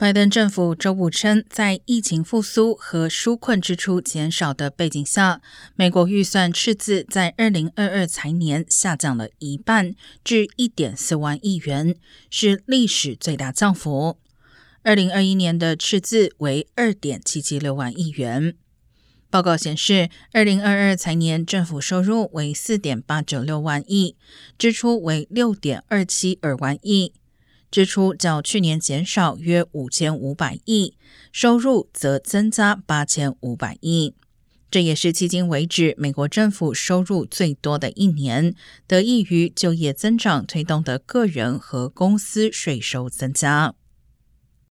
[0.00, 5.42] 拜登政府周五称，在疫情复苏和纾困支出减少的背景下，
[5.76, 9.94] 美国预算赤字在二零二二财年下降了一半，
[10.24, 11.94] 至一点四万亿元，
[12.30, 14.16] 是历史最大降幅。
[14.82, 18.54] 二零二一年的赤字为二点七七六万亿元。
[19.28, 24.16] 报告显示，二零二二财年政府收入为四点八九六万亿，
[24.56, 27.12] 支出为六点二七二万亿。
[27.70, 30.96] 支出较去年减少约五千五百亿，
[31.32, 34.14] 收入则增加八千五百亿。
[34.70, 38.54] 这也是迄今为止美国政府收入最多的一年，
[38.86, 43.74] 得益于就业增长推动的个人和公司税收增加。